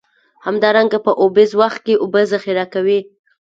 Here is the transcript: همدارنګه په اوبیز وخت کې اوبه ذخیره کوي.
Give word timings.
همدارنګه 0.45 0.99
په 1.05 1.11
اوبیز 1.21 1.51
وخت 1.61 1.79
کې 1.85 1.93
اوبه 2.03 2.21
ذخیره 2.33 2.65
کوي. 2.73 2.99